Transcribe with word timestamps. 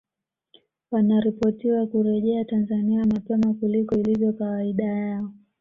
Wanaripotiwa 0.91 1.87
kurejea 1.87 2.45
Tanzania 2.45 3.05
mapema 3.05 3.53
kuliko 3.53 3.95
ilivyo 3.95 4.33
kawaida 4.33 4.85
yao 4.85 5.31